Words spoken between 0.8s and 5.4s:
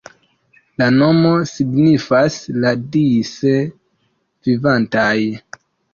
La nomo signifas "la dise vivantaj".